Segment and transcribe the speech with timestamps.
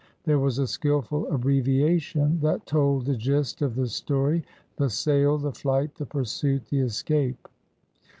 [0.23, 4.43] There was a skilful abbreviation that told the gist of the story—
[4.77, 7.47] the sale, the flight, the pursuit, the escape.